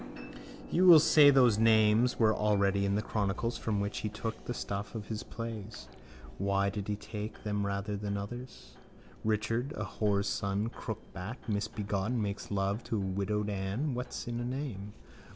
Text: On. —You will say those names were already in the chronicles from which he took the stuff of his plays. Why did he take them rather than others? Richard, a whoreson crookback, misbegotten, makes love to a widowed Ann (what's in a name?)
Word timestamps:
On. 0.17 0.33
—You 0.71 0.87
will 0.87 0.97
say 0.99 1.29
those 1.29 1.59
names 1.59 2.17
were 2.17 2.33
already 2.33 2.85
in 2.87 2.95
the 2.95 3.03
chronicles 3.03 3.59
from 3.59 3.79
which 3.79 3.99
he 3.99 4.09
took 4.09 4.45
the 4.45 4.53
stuff 4.55 4.95
of 4.95 5.09
his 5.09 5.21
plays. 5.21 5.87
Why 6.39 6.71
did 6.71 6.87
he 6.87 6.95
take 6.95 7.43
them 7.43 7.67
rather 7.67 7.95
than 7.95 8.17
others? 8.17 8.73
Richard, 9.23 9.73
a 9.77 9.85
whoreson 9.85 10.71
crookback, 10.71 11.47
misbegotten, 11.47 12.19
makes 12.19 12.49
love 12.49 12.83
to 12.85 12.95
a 12.97 12.99
widowed 12.99 13.51
Ann 13.51 13.93
(what's 13.93 14.27
in 14.27 14.39
a 14.39 14.43
name?) 14.43 14.93